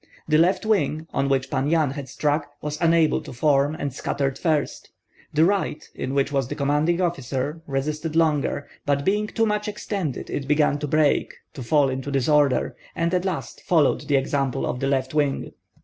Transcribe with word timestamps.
The 0.27 0.39
left 0.39 0.65
wing, 0.65 1.05
on 1.13 1.29
which 1.29 1.51
Pan 1.51 1.69
Yan 1.69 1.91
had 1.91 2.09
struck, 2.09 2.53
was 2.59 2.81
unable 2.81 3.21
to 3.21 3.31
form, 3.31 3.75
and 3.75 3.93
scattered 3.93 4.35
first; 4.39 4.89
the 5.31 5.45
right, 5.45 5.87
in 5.93 6.15
which 6.15 6.31
was 6.31 6.47
the 6.47 6.55
commanding 6.55 6.99
officer, 6.99 7.61
resisted 7.67 8.15
longer, 8.15 8.67
but 8.83 9.05
being 9.05 9.27
too 9.27 9.45
much 9.45 9.67
extended, 9.67 10.27
it 10.31 10.47
began 10.47 10.79
to 10.79 10.87
break, 10.87 11.35
to 11.53 11.61
fall 11.61 11.87
into 11.87 12.09
disorder, 12.09 12.75
and 12.95 13.13
at 13.13 13.25
last 13.25 13.61
followed 13.61 14.07
the 14.07 14.15
example 14.17 14.65
of 14.65 14.79
the 14.79 14.87
left 14.87 15.13
wing. 15.13 15.51